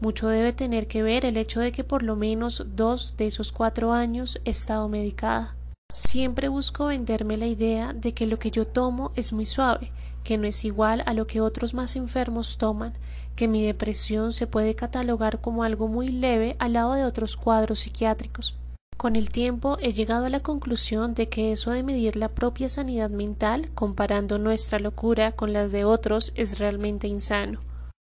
Mucho 0.00 0.26
debe 0.26 0.52
tener 0.52 0.88
que 0.88 1.04
ver 1.04 1.24
el 1.24 1.36
hecho 1.36 1.60
de 1.60 1.70
que 1.70 1.84
por 1.84 2.02
lo 2.02 2.16
menos 2.16 2.66
dos 2.74 3.16
de 3.16 3.28
esos 3.28 3.52
cuatro 3.52 3.92
años 3.92 4.40
he 4.44 4.50
estado 4.50 4.88
medicada. 4.88 5.54
Siempre 5.88 6.48
busco 6.48 6.86
venderme 6.86 7.36
la 7.36 7.46
idea 7.46 7.92
de 7.92 8.12
que 8.12 8.26
lo 8.26 8.40
que 8.40 8.50
yo 8.50 8.66
tomo 8.66 9.12
es 9.14 9.32
muy 9.32 9.46
suave, 9.46 9.92
que 10.24 10.36
no 10.36 10.48
es 10.48 10.64
igual 10.64 11.04
a 11.06 11.14
lo 11.14 11.28
que 11.28 11.40
otros 11.40 11.74
más 11.74 11.94
enfermos 11.94 12.58
toman, 12.58 12.92
que 13.36 13.46
mi 13.46 13.64
depresión 13.64 14.32
se 14.32 14.48
puede 14.48 14.74
catalogar 14.74 15.40
como 15.40 15.62
algo 15.62 15.86
muy 15.86 16.08
leve 16.08 16.56
al 16.58 16.72
lado 16.72 16.94
de 16.94 17.04
otros 17.04 17.36
cuadros 17.36 17.78
psiquiátricos. 17.78 18.56
Con 18.98 19.14
el 19.14 19.30
tiempo 19.30 19.78
he 19.80 19.92
llegado 19.92 20.26
a 20.26 20.28
la 20.28 20.40
conclusión 20.40 21.14
de 21.14 21.28
que 21.28 21.52
eso 21.52 21.70
de 21.70 21.84
medir 21.84 22.16
la 22.16 22.30
propia 22.30 22.68
sanidad 22.68 23.10
mental 23.10 23.70
comparando 23.76 24.38
nuestra 24.38 24.80
locura 24.80 25.30
con 25.30 25.52
las 25.52 25.70
de 25.70 25.84
otros 25.84 26.32
es 26.34 26.58
realmente 26.58 27.06
insano. 27.06 27.60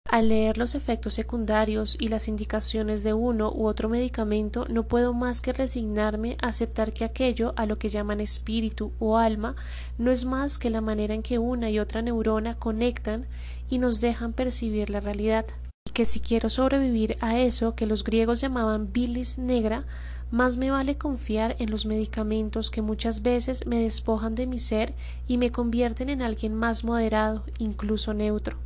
Al 0.09 0.31
leer 0.31 0.57
los 0.57 0.75
efectos 0.75 1.13
secundarios 1.13 1.99
y 2.01 2.09
las 2.09 2.29
indicaciones 2.29 3.03
de 3.05 3.13
uno 3.13 3.53
u 3.53 3.67
otro 3.67 3.91
medicamento 3.91 4.65
no 4.71 4.85
puedo 4.85 5.13
más 5.13 5.43
que 5.43 5.53
resignarme 5.53 6.39
a 6.41 6.47
aceptar 6.47 6.95
que 6.95 7.05
aquello 7.05 7.53
a 7.57 7.67
lo 7.67 7.77
que 7.77 7.91
llaman 7.91 8.21
espíritu 8.21 8.93
o 8.99 9.19
alma 9.19 9.55
no 9.99 10.11
es 10.11 10.25
más 10.25 10.57
que 10.57 10.71
la 10.71 10.81
manera 10.81 11.13
en 11.13 11.23
que 11.23 11.39
una 11.39 11.69
y 11.69 11.79
otra 11.79 12.01
neurona 12.01 12.55
conectan 12.55 13.27
y 13.69 13.77
nos 13.77 14.01
dejan 14.01 14.33
percibir 14.33 14.89
la 14.89 15.01
realidad, 15.01 15.45
y 15.87 15.93
que 15.93 16.07
si 16.07 16.21
quiero 16.21 16.49
sobrevivir 16.49 17.19
a 17.21 17.39
eso 17.39 17.75
que 17.75 17.85
los 17.85 18.03
griegos 18.03 18.41
llamaban 18.41 18.95
bilis 18.95 19.37
negra, 19.37 19.85
más 20.31 20.57
me 20.57 20.71
vale 20.71 20.97
confiar 20.97 21.57
en 21.59 21.71
los 21.71 21.87
medicamentos 21.87 22.71
que 22.71 22.83
muchas 22.83 23.23
veces 23.23 23.67
me 23.67 23.81
despojan 23.81 24.35
de 24.35 24.47
mi 24.47 24.59
ser 24.59 24.95
y 25.29 25.39
me 25.39 25.53
convierten 25.53 26.09
en 26.09 26.23
alguien 26.23 26.55
más 26.55 26.85
moderado, 26.85 27.45
incluso 27.59 28.13
neutro. 28.13 28.59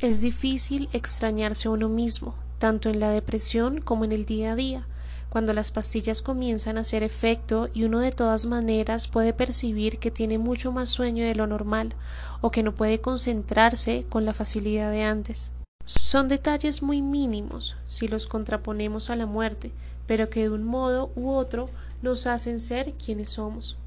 Es 0.00 0.20
difícil 0.20 0.88
extrañarse 0.92 1.68
a 1.68 1.72
uno 1.72 1.88
mismo, 1.88 2.34
tanto 2.58 2.88
en 2.88 3.00
la 3.00 3.10
depresión 3.10 3.80
como 3.80 4.04
en 4.04 4.12
el 4.12 4.24
día 4.24 4.52
a 4.52 4.56
día, 4.56 4.86
cuando 5.34 5.52
las 5.52 5.72
pastillas 5.72 6.22
comienzan 6.22 6.78
a 6.78 6.82
hacer 6.82 7.02
efecto 7.02 7.68
y 7.74 7.82
uno 7.82 7.98
de 7.98 8.12
todas 8.12 8.46
maneras 8.46 9.08
puede 9.08 9.32
percibir 9.32 9.98
que 9.98 10.12
tiene 10.12 10.38
mucho 10.38 10.70
más 10.70 10.90
sueño 10.90 11.24
de 11.24 11.34
lo 11.34 11.48
normal 11.48 11.94
o 12.40 12.52
que 12.52 12.62
no 12.62 12.72
puede 12.72 13.00
concentrarse 13.00 14.06
con 14.08 14.24
la 14.24 14.32
facilidad 14.32 14.92
de 14.92 15.02
antes. 15.02 15.52
Son 15.86 16.28
detalles 16.28 16.82
muy 16.82 17.02
mínimos 17.02 17.76
si 17.88 18.06
los 18.06 18.28
contraponemos 18.28 19.10
a 19.10 19.16
la 19.16 19.26
muerte, 19.26 19.72
pero 20.06 20.30
que 20.30 20.42
de 20.42 20.50
un 20.50 20.64
modo 20.64 21.12
u 21.16 21.30
otro 21.30 21.70
nos 22.02 22.26
hacen 22.26 22.60
ser 22.60 22.94
quienes 22.94 23.30
somos. 23.30 23.78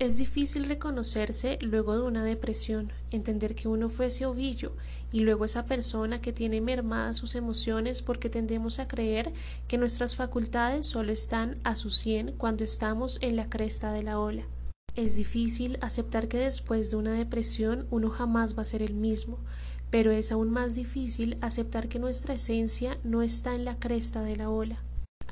Es 0.00 0.18
difícil 0.18 0.64
reconocerse 0.64 1.56
luego 1.60 1.94
de 1.94 2.02
una 2.02 2.24
depresión, 2.24 2.92
entender 3.12 3.54
que 3.54 3.68
uno 3.68 3.88
fue 3.88 4.06
ese 4.06 4.26
ovillo 4.26 4.72
y 5.12 5.20
luego 5.20 5.44
esa 5.44 5.66
persona 5.66 6.20
que 6.20 6.32
tiene 6.32 6.60
mermadas 6.60 7.16
sus 7.16 7.36
emociones 7.36 8.02
porque 8.02 8.28
tendemos 8.28 8.80
a 8.80 8.88
creer 8.88 9.32
que 9.68 9.78
nuestras 9.78 10.16
facultades 10.16 10.86
solo 10.86 11.12
están 11.12 11.60
a 11.62 11.76
su 11.76 11.90
cien 11.90 12.32
cuando 12.36 12.64
estamos 12.64 13.18
en 13.20 13.36
la 13.36 13.48
cresta 13.48 13.92
de 13.92 14.02
la 14.02 14.18
ola. 14.18 14.44
Es 14.96 15.14
difícil 15.14 15.78
aceptar 15.80 16.26
que 16.26 16.38
después 16.38 16.90
de 16.90 16.96
una 16.96 17.12
depresión 17.12 17.86
uno 17.92 18.10
jamás 18.10 18.58
va 18.58 18.62
a 18.62 18.64
ser 18.64 18.82
el 18.82 18.94
mismo, 18.94 19.38
pero 19.90 20.10
es 20.10 20.32
aún 20.32 20.50
más 20.50 20.74
difícil 20.74 21.38
aceptar 21.40 21.88
que 21.88 22.00
nuestra 22.00 22.34
esencia 22.34 22.98
no 23.04 23.22
está 23.22 23.54
en 23.54 23.64
la 23.64 23.78
cresta 23.78 24.22
de 24.22 24.34
la 24.34 24.50
ola. 24.50 24.82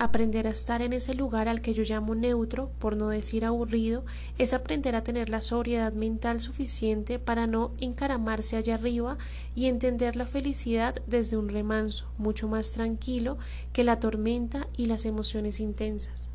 Aprender 0.03 0.49
a 0.49 0.51
estar 0.51 0.83
en 0.83 0.93
ese 0.95 1.15
lugar 1.15 1.49
al 1.49 1.61
que 1.61 1.75
yo 1.75 1.85
llamo 1.85 2.17
neutro, 2.17 2.73
por 2.81 2.97
no 2.97 3.09
decir 3.09 3.45
aburrido, 3.45 4.05
es 4.37 4.53
aprender 4.53 4.97
a 4.97 5.05
tener 5.05 5.29
la 5.29 5.41
sobriedad 5.41 5.93
mental 5.93 6.41
suficiente 6.41 7.21
para 7.21 7.47
no 7.47 7.71
encaramarse 7.79 8.57
allá 8.57 8.75
arriba 8.75 9.17
y 9.55 9.67
entender 9.67 10.17
la 10.17 10.27
felicidad 10.27 11.01
desde 11.07 11.37
un 11.37 11.49
remanso, 11.49 12.11
mucho 12.19 12.49
más 12.49 12.73
tranquilo 12.73 13.39
que 13.73 13.85
la 13.85 14.01
tormenta 14.01 14.67
y 14.77 14.87
las 14.87 15.05
emociones 15.05 15.61
intensas. 15.61 16.31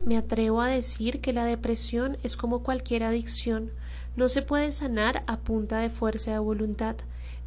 Me 0.00 0.16
atrevo 0.16 0.60
a 0.60 0.68
decir 0.68 1.20
que 1.20 1.32
la 1.32 1.44
depresión 1.44 2.18
es 2.22 2.36
como 2.36 2.62
cualquier 2.62 3.02
adicción, 3.02 3.72
no 4.14 4.28
se 4.28 4.42
puede 4.42 4.70
sanar 4.70 5.24
a 5.26 5.38
punta 5.38 5.80
de 5.80 5.90
fuerza 5.90 6.30
de 6.30 6.38
voluntad, 6.38 6.94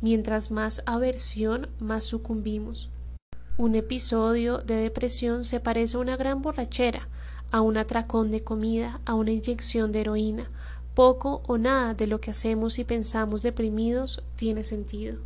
mientras 0.02 0.52
más 0.52 0.84
aversión, 0.86 1.70
más 1.80 2.04
sucumbimos. 2.04 2.90
Un 3.62 3.76
episodio 3.76 4.58
de 4.58 4.74
depresión 4.74 5.46
se 5.46 5.60
parece 5.60 5.96
a 5.96 6.00
una 6.00 6.18
gran 6.18 6.42
borrachera, 6.42 7.08
a 7.52 7.62
un 7.62 7.78
atracón 7.78 8.32
de 8.32 8.44
comida, 8.44 9.00
a 9.06 9.14
una 9.14 9.30
inyección 9.30 9.92
de 9.92 10.02
heroína. 10.02 10.50
Poco 10.96 11.44
o 11.46 11.60
nada 11.60 11.94
de 11.94 12.08
lo 12.08 12.20
que 12.20 12.32
hacemos 12.32 12.80
y 12.80 12.86
pensamos 12.86 13.44
deprimidos 13.44 14.24
tiene 14.36 14.64
sentido. 14.64 15.20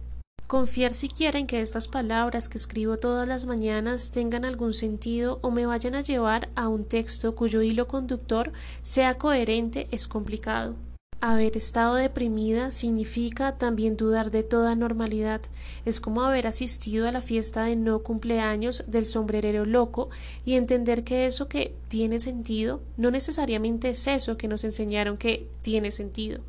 Confiar 0.48 0.94
siquiera 0.94 1.39
en 1.39 1.48
que 1.48 1.62
estas 1.62 1.88
palabras 1.88 2.50
que 2.50 2.58
escribo 2.58 2.98
todas 2.98 3.25
las 3.25 3.46
mañanas 3.46 4.12
tengan 4.12 4.44
algún 4.44 4.74
sentido 4.74 5.39
o 5.42 5.50
me 5.50 5.65
vayan 5.65 5.96
a 5.96 6.01
llevar 6.01 6.50
a 6.56 6.68
un 6.68 6.84
texto 6.84 7.36
cuyo 7.36 7.62
hilo 7.62 7.88
conductor 7.88 8.51
sea 8.82 9.18
coherente 9.18 9.88
es 9.92 10.10
complicado. 10.10 10.75
Haber 11.22 11.58
estado 11.58 11.96
deprimida 11.96 12.70
significa 12.72 13.58
también 13.58 13.98
dudar 13.98 14.32
de 14.32 14.44
toda 14.44 14.76
normalidad. 14.76 15.42
Es 15.86 16.00
como 16.00 16.22
haber 16.22 16.46
asistido 16.46 17.08
a 17.08 17.12
la 17.12 17.22
fiesta 17.22 17.64
de 17.64 17.76
no 17.76 18.00
cumpleaños 18.04 18.84
del 18.86 19.08
sombrerero 19.08 19.66
loco 19.66 20.10
y 20.46 20.54
entender 20.54 21.04
que 21.04 21.26
eso 21.26 21.48
que 21.48 21.74
tiene 21.88 22.20
sentido 22.20 22.82
no 22.98 23.12
necesariamente 23.12 23.90
es 23.90 24.06
eso 24.08 24.38
que 24.38 24.48
nos 24.48 24.64
enseñaron 24.64 25.18
que 25.18 25.50
tiene 25.62 25.90
sentido. 25.92 26.42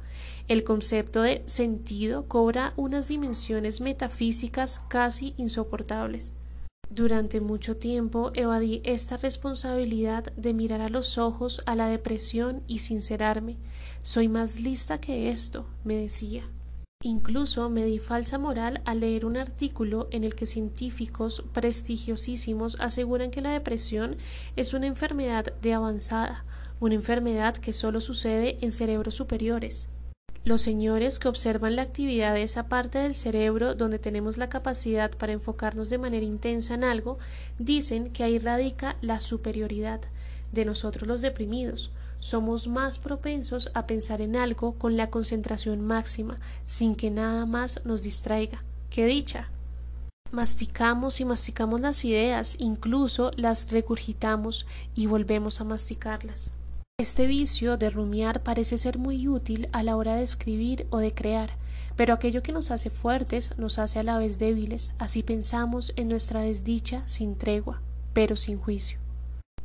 El 0.48 0.62
concepto 0.62 1.22
de 1.22 1.42
sentido 1.46 2.26
cobra 2.28 2.72
unas 2.76 3.08
dimensiones 3.08 3.80
metafísicas 3.80 4.80
casi 4.88 5.34
insoportables. 5.38 6.34
Durante 6.88 7.40
mucho 7.40 7.76
tiempo 7.76 8.30
evadí 8.34 8.80
esta 8.84 9.16
responsabilidad 9.16 10.32
de 10.36 10.54
mirar 10.54 10.80
a 10.80 10.88
los 10.88 11.18
ojos 11.18 11.62
a 11.66 11.74
la 11.74 11.88
depresión 11.88 12.62
y 12.68 12.78
sincerarme. 12.78 13.56
Soy 14.06 14.28
más 14.28 14.60
lista 14.60 15.00
que 15.00 15.30
esto, 15.30 15.66
me 15.82 15.96
decía. 15.96 16.48
Incluso 17.02 17.68
me 17.70 17.84
di 17.84 17.98
falsa 17.98 18.38
moral 18.38 18.80
al 18.84 19.00
leer 19.00 19.26
un 19.26 19.36
artículo 19.36 20.06
en 20.12 20.22
el 20.22 20.36
que 20.36 20.46
científicos 20.46 21.42
prestigiosísimos 21.52 22.76
aseguran 22.78 23.32
que 23.32 23.40
la 23.40 23.50
depresión 23.50 24.16
es 24.54 24.74
una 24.74 24.86
enfermedad 24.86 25.46
de 25.60 25.72
avanzada, 25.72 26.44
una 26.78 26.94
enfermedad 26.94 27.56
que 27.56 27.72
solo 27.72 28.00
sucede 28.00 28.58
en 28.60 28.70
cerebros 28.70 29.16
superiores. 29.16 29.88
Los 30.44 30.62
señores 30.62 31.18
que 31.18 31.26
observan 31.26 31.74
la 31.74 31.82
actividad 31.82 32.32
de 32.32 32.44
esa 32.44 32.68
parte 32.68 33.00
del 33.00 33.16
cerebro 33.16 33.74
donde 33.74 33.98
tenemos 33.98 34.36
la 34.36 34.48
capacidad 34.48 35.10
para 35.18 35.32
enfocarnos 35.32 35.90
de 35.90 35.98
manera 35.98 36.24
intensa 36.24 36.74
en 36.74 36.84
algo, 36.84 37.18
dicen 37.58 38.12
que 38.12 38.22
ahí 38.22 38.38
radica 38.38 38.98
la 39.00 39.18
superioridad 39.18 40.00
de 40.52 40.64
nosotros 40.64 41.06
los 41.08 41.20
deprimidos. 41.20 41.92
Somos 42.18 42.66
más 42.66 42.98
propensos 42.98 43.70
a 43.74 43.86
pensar 43.86 44.20
en 44.20 44.36
algo 44.36 44.72
con 44.72 44.96
la 44.96 45.10
concentración 45.10 45.80
máxima, 45.80 46.36
sin 46.64 46.96
que 46.96 47.10
nada 47.10 47.46
más 47.46 47.80
nos 47.84 48.02
distraiga. 48.02 48.64
¡Qué 48.90 49.06
dicha! 49.06 49.50
Masticamos 50.32 51.20
y 51.20 51.24
masticamos 51.24 51.80
las 51.80 52.04
ideas, 52.04 52.56
incluso 52.58 53.30
las 53.36 53.70
regurgitamos 53.70 54.66
y 54.94 55.06
volvemos 55.06 55.60
a 55.60 55.64
masticarlas. 55.64 56.52
Este 56.98 57.26
vicio 57.26 57.76
de 57.76 57.90
rumiar 57.90 58.42
parece 58.42 58.78
ser 58.78 58.98
muy 58.98 59.28
útil 59.28 59.68
a 59.72 59.82
la 59.82 59.96
hora 59.96 60.16
de 60.16 60.22
escribir 60.22 60.86
o 60.90 60.98
de 60.98 61.14
crear, 61.14 61.50
pero 61.94 62.14
aquello 62.14 62.42
que 62.42 62.52
nos 62.52 62.70
hace 62.70 62.90
fuertes 62.90 63.56
nos 63.58 63.78
hace 63.78 63.98
a 63.98 64.02
la 64.02 64.18
vez 64.18 64.38
débiles, 64.38 64.94
así 64.98 65.22
pensamos 65.22 65.92
en 65.96 66.08
nuestra 66.08 66.40
desdicha 66.40 67.02
sin 67.06 67.36
tregua, 67.36 67.82
pero 68.14 68.34
sin 68.34 68.58
juicio. 68.58 69.05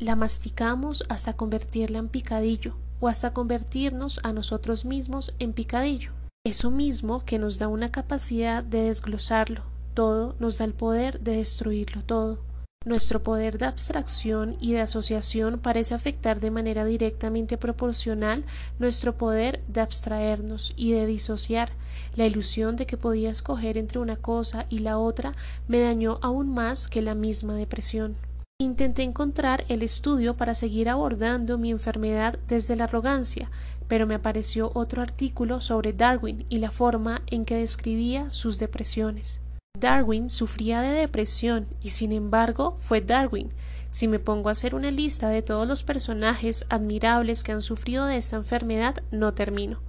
La 0.02 0.16
masticamos 0.16 1.04
hasta 1.10 1.34
convertirla 1.34 2.00
en 2.00 2.08
picadillo, 2.08 2.74
o 3.00 3.08
hasta 3.08 3.34
convertirnos 3.34 4.20
a 4.24 4.34
nosotros 4.34 4.84
mismos 4.84 5.36
en 5.38 5.54
picadillo. 5.54 6.12
Eso 6.44 6.72
mismo 6.72 7.24
que 7.24 7.38
nos 7.38 7.60
da 7.60 7.68
una 7.68 7.92
capacidad 7.92 8.64
de 8.64 8.86
desglosarlo 8.86 9.62
todo, 9.94 10.36
nos 10.40 10.58
da 10.58 10.66
el 10.66 10.74
poder 10.74 11.20
de 11.20 11.36
destruirlo 11.36 12.04
todo. 12.04 12.40
Nuestro 12.84 13.22
poder 13.22 13.60
de 13.60 13.68
abstracción 13.68 14.58
y 14.60 14.74
de 14.74 14.80
asociación 14.80 15.60
parece 15.60 15.94
afectar 15.94 16.40
de 16.40 16.50
manera 16.50 16.84
directamente 16.84 17.60
proporcional 17.60 18.44
nuestro 18.80 19.16
poder 19.16 19.64
de 19.68 19.82
abstraernos 19.82 20.74
y 20.78 20.94
de 20.94 21.06
disociar. 21.06 21.74
La 22.16 22.26
ilusión 22.26 22.76
de 22.76 22.88
que 22.88 22.98
podía 22.98 23.30
escoger 23.30 23.78
entre 23.78 24.00
una 24.00 24.16
cosa 24.16 24.66
y 24.68 24.80
la 24.80 24.98
otra 24.98 25.34
me 25.68 25.80
dañó 25.80 26.18
aún 26.24 26.52
más 26.52 26.88
que 26.88 27.04
la 27.04 27.14
misma 27.14 27.54
depresión. 27.54 28.16
Intenté 28.62 29.02
encontrar 29.02 29.66
el 29.70 29.82
estudio 29.82 30.38
para 30.38 30.54
seguir 30.54 30.88
abordando 30.88 31.58
mi 31.58 31.72
enfermedad 31.72 32.38
desde 32.48 32.76
la 32.76 32.84
arrogancia, 32.84 33.50
pero 33.88 34.06
me 34.06 34.14
apareció 34.14 34.70
otro 34.76 35.02
artículo 35.02 35.62
sobre 35.62 35.94
Darwin 35.94 36.46
y 36.48 36.60
la 36.60 36.70
forma 36.70 37.24
en 37.26 37.44
que 37.44 37.56
describía 37.56 38.30
sus 38.30 38.60
depresiones. 38.60 39.42
Darwin 39.80 40.30
sufría 40.30 40.82
de 40.82 40.92
depresión 40.92 41.66
y 41.82 41.90
sin 41.90 42.12
embargo 42.12 42.76
fue 42.78 43.02
Darwin. 43.02 43.50
Si 43.90 44.08
me 44.08 44.20
pongo 44.20 44.50
a 44.50 44.52
hacer 44.52 44.76
una 44.76 44.92
lista 44.92 45.30
de 45.30 45.42
todos 45.42 45.66
los 45.66 45.82
personajes 45.82 46.68
admirables 46.70 47.42
que 47.42 47.54
han 47.54 47.64
sufrido 47.64 48.06
de 48.06 48.18
esta 48.18 48.36
enfermedad, 48.36 49.02
no 49.10 49.34
termino. 49.34 49.82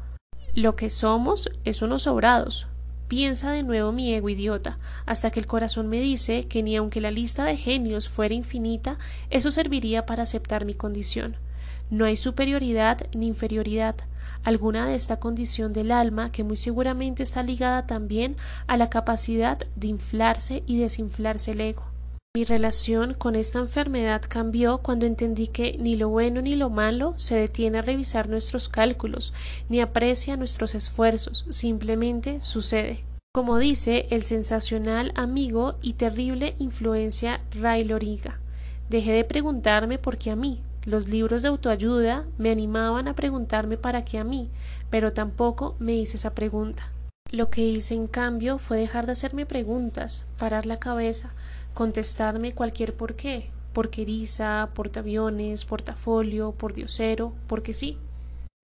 Lo 0.55 0.77
que 0.77 0.89
somos 0.89 1.51
es 1.65 1.83
unos 1.83 2.05
sobrados. 2.05 2.69
Piensa 3.13 3.51
de 3.51 3.63
nuevo 3.63 3.93
mi 3.93 4.15
ego 4.15 4.31
idiota, 4.31 4.79
hasta 5.05 5.31
que 5.31 5.39
el 5.39 5.47
corazón 5.47 5.87
me 5.87 6.01
dice 6.01 6.47
que 6.47 6.63
ni 6.63 6.77
aunque 6.77 7.03
la 7.03 7.11
lista 7.11 7.45
de 7.45 7.59
genios 7.59 8.09
fuera 8.09 8.33
infinita, 8.33 8.97
eso 9.29 9.51
serviría 9.51 10.07
para 10.07 10.23
aceptar 10.23 10.65
mi 10.65 10.73
condición. 10.73 11.37
No 11.91 12.07
hay 12.07 12.17
superioridad 12.17 13.03
ni 13.15 13.27
inferioridad, 13.27 13.97
alguna 14.45 14.87
de 14.87 14.95
esta 14.95 15.21
condición 15.21 15.75
del 15.75 15.93
alma 15.93 16.33
que 16.33 16.43
muy 16.43 16.57
seguramente 16.57 17.23
está 17.23 17.43
ligada 17.43 17.87
también 17.87 18.35
a 18.67 18.79
la 18.79 18.89
capacidad 18.89 19.59
de 19.77 19.89
inflarse 19.89 20.63
y 20.65 20.79
desinflarse 20.79 21.51
el 21.51 21.61
ego. 21.61 21.92
Mi 22.35 22.45
relación 22.45 23.13
con 23.13 23.37
esta 23.37 23.59
enfermedad 23.59 24.23
cambió 24.27 24.79
cuando 24.79 25.05
entendí 25.05 25.49
que 25.49 25.77
ni 25.77 25.97
lo 25.97 26.09
bueno 26.09 26.41
ni 26.41 26.57
lo 26.57 26.71
malo 26.71 27.13
se 27.19 27.35
detiene 27.35 27.77
a 27.77 27.83
revisar 27.83 28.31
nuestros 28.31 28.71
cálculos, 28.71 29.35
ni 29.69 29.83
aprecia 29.83 30.39
nuestros 30.39 30.75
esfuerzos, 30.75 31.45
simplemente 31.51 32.41
sucede. 32.41 33.05
Como 33.35 33.59
dice 33.59 34.07
el 34.09 34.23
sensacional 34.23 35.13
amigo 35.15 35.75
y 35.83 35.93
terrible 35.93 36.55
influencia 36.59 37.43
Ray 37.61 37.85
Loriga, 37.85 38.41
dejé 38.89 39.13
de 39.13 39.25
preguntarme 39.25 39.99
por 39.99 40.17
qué 40.17 40.31
a 40.31 40.37
mí. 40.37 40.63
Los 40.87 41.09
libros 41.09 41.43
de 41.43 41.49
autoayuda 41.49 42.25
me 42.39 42.51
animaban 42.51 43.09
a 43.09 43.15
preguntarme 43.15 43.77
para 43.77 44.07
qué 44.07 44.19
a 44.19 44.25
mí, 44.25 44.49
pero 44.89 45.13
tampoco 45.13 45.77
me 45.79 45.97
hice 45.97 46.17
esa 46.17 46.35
pregunta. 46.35 46.93
Lo 47.31 47.51
que 47.51 47.63
hice 47.63 47.95
en 47.95 48.09
cambio 48.09 48.59
fue 48.59 48.79
dejar 48.79 49.07
de 49.07 49.13
hacerme 49.13 49.47
preguntas, 49.47 50.27
parar 50.39 50.67
la 50.67 50.79
cabeza, 50.79 51.35
contestarme 51.75 52.53
cualquier 52.53 52.95
por 52.95 53.15
qué, 53.15 53.51
porqueriza, 53.73 54.71
portaaviones, 54.75 55.65
portafolio, 55.65 56.53
por 56.53 56.75
diosero, 56.75 57.33
porque 57.47 57.75
sí. 57.75 57.99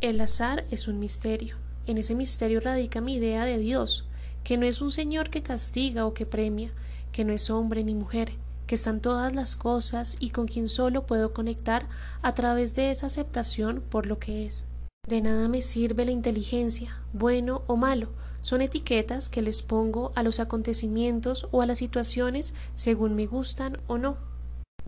El 0.00 0.20
azar 0.20 0.64
es 0.70 0.88
un 0.88 1.00
misterio. 1.00 1.56
En 1.86 1.98
ese 1.98 2.14
misterio 2.14 2.60
radica 2.60 3.00
mi 3.00 3.14
idea 3.14 3.44
de 3.44 3.58
Dios, 3.58 4.06
que 4.44 4.56
no 4.56 4.66
es 4.66 4.80
un 4.80 4.90
Señor 4.90 5.30
que 5.30 5.42
castiga 5.42 6.06
o 6.06 6.14
que 6.14 6.26
premia, 6.26 6.70
que 7.12 7.24
no 7.24 7.32
es 7.32 7.50
hombre 7.50 7.82
ni 7.82 7.94
mujer, 7.94 8.32
que 8.66 8.74
están 8.74 9.00
todas 9.00 9.34
las 9.34 9.56
cosas 9.56 10.16
y 10.20 10.30
con 10.30 10.46
quien 10.46 10.68
solo 10.68 11.06
puedo 11.06 11.32
conectar 11.32 11.88
a 12.22 12.34
través 12.34 12.74
de 12.74 12.90
esa 12.90 13.06
aceptación 13.06 13.82
por 13.88 14.06
lo 14.06 14.18
que 14.18 14.44
es. 14.44 14.66
De 15.08 15.22
nada 15.22 15.48
me 15.48 15.62
sirve 15.62 16.04
la 16.04 16.10
inteligencia, 16.10 17.00
bueno 17.14 17.62
o 17.66 17.76
malo, 17.76 18.10
son 18.40 18.62
etiquetas 18.62 19.28
que 19.28 19.42
les 19.42 19.62
pongo 19.62 20.12
a 20.14 20.22
los 20.22 20.40
acontecimientos 20.40 21.48
o 21.50 21.62
a 21.62 21.66
las 21.66 21.78
situaciones 21.78 22.54
según 22.74 23.14
me 23.14 23.26
gustan 23.26 23.78
o 23.86 23.98
no. 23.98 24.16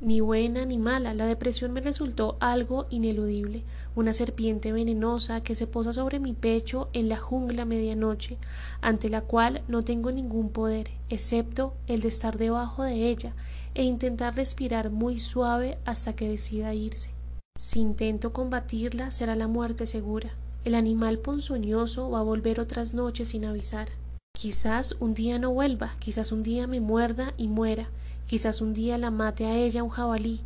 Ni 0.00 0.20
buena 0.20 0.64
ni 0.64 0.78
mala, 0.78 1.12
la 1.12 1.26
depresión 1.26 1.72
me 1.72 1.82
resultó 1.82 2.38
algo 2.40 2.86
ineludible, 2.88 3.64
una 3.94 4.14
serpiente 4.14 4.72
venenosa 4.72 5.42
que 5.42 5.54
se 5.54 5.66
posa 5.66 5.92
sobre 5.92 6.20
mi 6.20 6.32
pecho 6.32 6.88
en 6.94 7.10
la 7.10 7.18
jungla 7.18 7.66
medianoche, 7.66 8.38
ante 8.80 9.10
la 9.10 9.20
cual 9.20 9.62
no 9.68 9.82
tengo 9.82 10.10
ningún 10.10 10.48
poder, 10.48 10.90
excepto 11.10 11.74
el 11.86 12.00
de 12.00 12.08
estar 12.08 12.38
debajo 12.38 12.82
de 12.82 13.10
ella 13.10 13.34
e 13.74 13.84
intentar 13.84 14.36
respirar 14.36 14.88
muy 14.88 15.20
suave 15.20 15.76
hasta 15.84 16.14
que 16.14 16.30
decida 16.30 16.72
irse. 16.72 17.10
Si 17.58 17.78
intento 17.78 18.32
combatirla 18.32 19.10
será 19.10 19.36
la 19.36 19.48
muerte 19.48 19.84
segura. 19.84 20.30
El 20.62 20.74
animal 20.74 21.18
ponzoñoso 21.18 22.10
va 22.10 22.18
a 22.18 22.22
volver 22.22 22.60
otras 22.60 22.92
noches 22.92 23.28
sin 23.28 23.46
avisar. 23.46 23.88
Quizás 24.34 24.94
un 25.00 25.14
día 25.14 25.38
no 25.38 25.52
vuelva, 25.52 25.94
quizás 26.00 26.32
un 26.32 26.42
día 26.42 26.66
me 26.66 26.80
muerda 26.80 27.32
y 27.38 27.48
muera, 27.48 27.88
quizás 28.26 28.60
un 28.60 28.74
día 28.74 28.98
la 28.98 29.10
mate 29.10 29.46
a 29.46 29.56
ella 29.56 29.82
un 29.82 29.88
jabalí. 29.88 30.42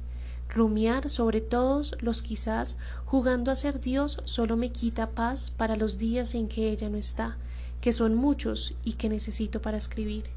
Rumiar 0.48 1.10
sobre 1.10 1.40
todos 1.40 1.96
los 2.00 2.22
quizás, 2.22 2.78
jugando 3.04 3.50
a 3.50 3.56
ser 3.56 3.80
Dios, 3.80 4.22
solo 4.24 4.56
me 4.56 4.70
quita 4.70 5.10
paz 5.10 5.50
para 5.50 5.74
los 5.74 5.98
días 5.98 6.36
en 6.36 6.46
que 6.46 6.70
ella 6.70 6.88
no 6.88 6.96
está, 6.96 7.36
que 7.80 7.92
son 7.92 8.14
muchos 8.14 8.76
y 8.84 8.92
que 8.92 9.08
necesito 9.08 9.60
para 9.60 9.78
escribir. 9.78 10.30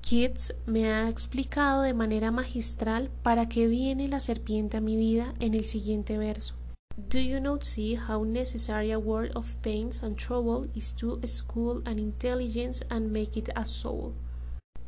Keats 0.00 0.54
me 0.64 0.92
ha 0.92 1.08
explicado 1.08 1.82
de 1.82 1.92
manera 1.92 2.30
magistral 2.30 3.10
para 3.24 3.48
qué 3.48 3.66
viene 3.66 4.06
la 4.06 4.20
serpiente 4.20 4.76
a 4.76 4.80
mi 4.80 4.96
vida 4.96 5.34
en 5.40 5.54
el 5.54 5.64
siguiente 5.64 6.18
verso. 6.18 6.57
Do 7.06 7.20
you 7.20 7.38
not 7.38 7.64
see 7.64 7.94
how 7.94 8.24
necessary 8.24 8.90
a 8.90 8.98
world 8.98 9.30
of 9.36 9.54
pains 9.62 10.02
and 10.02 10.16
trouble 10.16 10.66
is 10.74 10.92
to 10.94 11.20
school 11.26 11.80
and 11.86 12.00
intelligence 12.00 12.84
and 12.90 13.12
make 13.12 13.38
it 13.38 13.50
a 13.54 13.64
soul? 13.66 14.14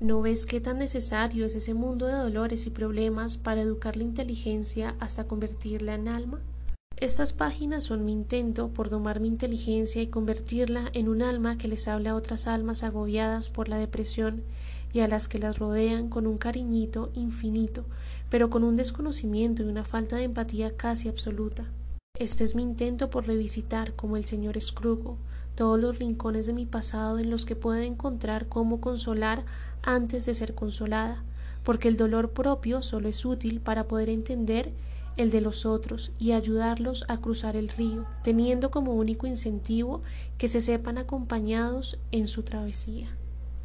¿No 0.00 0.20
ves 0.20 0.44
qué 0.44 0.60
tan 0.60 0.78
necesario 0.78 1.46
es 1.46 1.54
ese 1.54 1.72
mundo 1.72 2.06
de 2.06 2.14
dolores 2.14 2.66
y 2.66 2.70
problemas 2.70 3.38
para 3.38 3.60
educar 3.62 3.96
la 3.96 4.02
inteligencia 4.02 4.96
hasta 4.98 5.28
convertirla 5.28 5.94
en 5.94 6.08
alma? 6.08 6.40
Estas 6.96 7.32
páginas 7.32 7.84
son 7.84 8.04
mi 8.04 8.12
intento 8.12 8.70
por 8.70 8.90
domar 8.90 9.20
mi 9.20 9.28
inteligencia 9.28 10.02
y 10.02 10.08
convertirla 10.08 10.90
en 10.92 11.08
un 11.08 11.22
alma 11.22 11.58
que 11.58 11.68
les 11.68 11.86
hable 11.86 12.08
a 12.08 12.16
otras 12.16 12.48
almas 12.48 12.82
agobiadas 12.82 13.50
por 13.50 13.68
la 13.68 13.78
depresión 13.78 14.42
y 14.92 14.98
a 14.98 15.06
las 15.06 15.28
que 15.28 15.38
las 15.38 15.60
rodean 15.60 16.08
con 16.08 16.26
un 16.26 16.38
cariñito 16.38 17.12
infinito, 17.14 17.84
pero 18.30 18.50
con 18.50 18.64
un 18.64 18.76
desconocimiento 18.76 19.62
y 19.62 19.66
una 19.66 19.84
falta 19.84 20.16
de 20.16 20.24
empatía 20.24 20.76
casi 20.76 21.08
absoluta. 21.08 21.70
Este 22.20 22.44
es 22.44 22.54
mi 22.54 22.60
intento 22.60 23.08
por 23.08 23.26
revisitar, 23.26 23.94
como 23.94 24.18
el 24.18 24.26
señor 24.26 24.60
Scrooge, 24.60 25.16
todos 25.54 25.80
los 25.80 25.98
rincones 25.98 26.44
de 26.44 26.52
mi 26.52 26.66
pasado 26.66 27.18
en 27.18 27.30
los 27.30 27.46
que 27.46 27.56
puedo 27.56 27.80
encontrar 27.80 28.46
cómo 28.46 28.78
consolar 28.78 29.46
antes 29.80 30.26
de 30.26 30.34
ser 30.34 30.54
consolada, 30.54 31.24
porque 31.64 31.88
el 31.88 31.96
dolor 31.96 32.32
propio 32.32 32.82
solo 32.82 33.08
es 33.08 33.24
útil 33.24 33.62
para 33.62 33.88
poder 33.88 34.10
entender 34.10 34.70
el 35.16 35.30
de 35.30 35.40
los 35.40 35.64
otros 35.64 36.12
y 36.18 36.32
ayudarlos 36.32 37.06
a 37.08 37.22
cruzar 37.22 37.56
el 37.56 37.68
río, 37.68 38.04
teniendo 38.22 38.70
como 38.70 38.92
único 38.92 39.26
incentivo 39.26 40.02
que 40.36 40.48
se 40.48 40.60
sepan 40.60 40.98
acompañados 40.98 41.98
en 42.12 42.28
su 42.28 42.42
travesía. 42.42 43.16